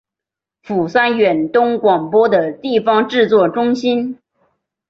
[0.63, 4.17] 釜山远东广播的地方制作中心。